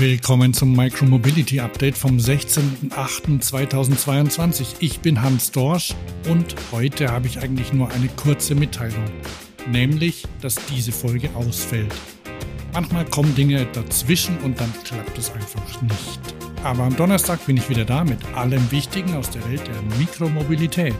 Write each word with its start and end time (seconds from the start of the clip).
Willkommen 0.00 0.52
zum 0.54 0.74
Micromobility 0.74 1.60
Update 1.60 1.98
vom 1.98 2.16
16.08.2022. 2.16 4.76
Ich 4.80 5.00
bin 5.00 5.20
Hans 5.20 5.50
Dorsch 5.50 5.94
und 6.26 6.54
heute 6.72 7.10
habe 7.10 7.26
ich 7.26 7.40
eigentlich 7.40 7.74
nur 7.74 7.90
eine 7.90 8.08
kurze 8.08 8.54
Mitteilung, 8.54 9.04
nämlich, 9.70 10.26
dass 10.40 10.54
diese 10.70 10.90
Folge 10.90 11.28
ausfällt. 11.34 11.94
Manchmal 12.72 13.04
kommen 13.04 13.34
Dinge 13.34 13.66
dazwischen 13.74 14.38
und 14.38 14.58
dann 14.58 14.72
klappt 14.84 15.18
es 15.18 15.30
einfach 15.32 15.82
nicht. 15.82 16.20
Aber 16.64 16.84
am 16.84 16.96
Donnerstag 16.96 17.44
bin 17.44 17.58
ich 17.58 17.68
wieder 17.68 17.84
da 17.84 18.02
mit 18.02 18.24
allem 18.34 18.70
Wichtigen 18.70 19.14
aus 19.16 19.28
der 19.28 19.46
Welt 19.50 19.66
der 19.66 19.82
Mikromobilität. 19.98 20.94